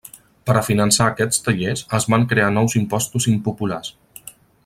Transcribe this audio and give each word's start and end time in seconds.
Per 0.49 0.53
a 0.59 0.61
finançar 0.67 1.09
aquests 1.09 1.43
tallers 1.47 1.83
es 1.99 2.09
van 2.15 2.25
crear 2.33 2.49
nous 2.57 2.77
impostos 2.81 3.31
impopulars. 3.35 3.93